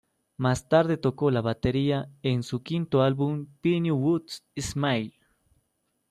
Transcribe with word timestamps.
Más 0.35 0.67
tarde 0.67 0.97
tocó 0.97 1.29
la 1.29 1.41
batería 1.41 2.09
en 2.23 2.41
su 2.41 2.63
quinto 2.63 3.03
álbum 3.03 3.45
Pinewood 3.61 4.23
Smile. 4.59 5.13